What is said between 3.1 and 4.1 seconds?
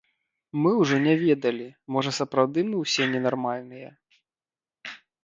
ненармальныя.